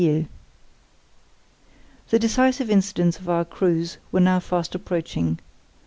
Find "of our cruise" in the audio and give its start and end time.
3.19-3.99